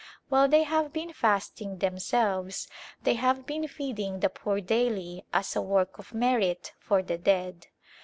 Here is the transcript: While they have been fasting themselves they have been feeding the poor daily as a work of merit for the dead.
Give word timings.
While 0.29 0.47
they 0.47 0.63
have 0.63 0.91
been 0.91 1.13
fasting 1.13 1.77
themselves 1.77 2.67
they 3.03 3.13
have 3.13 3.45
been 3.45 3.67
feeding 3.67 4.21
the 4.21 4.29
poor 4.29 4.59
daily 4.59 5.25
as 5.31 5.55
a 5.55 5.61
work 5.61 5.99
of 5.99 6.11
merit 6.11 6.73
for 6.79 7.03
the 7.03 7.19
dead. 7.19 7.67